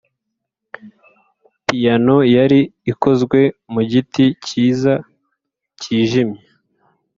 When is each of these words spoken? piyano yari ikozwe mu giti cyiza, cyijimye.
piyano 1.65 2.15
yari 2.35 2.59
ikozwe 2.91 3.39
mu 3.73 3.81
giti 3.91 4.25
cyiza, 4.45 4.93
cyijimye. 5.81 6.41